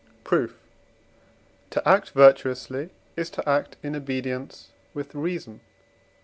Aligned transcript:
Proof. 0.23 0.57
To 1.69 1.87
act 1.87 2.09
virtuously 2.09 2.89
is 3.15 3.29
to 3.29 3.47
act 3.47 3.77
in 3.83 3.95
obedience 3.95 4.69
with 4.95 5.13
reason 5.13 5.57
(IV. 5.57 5.61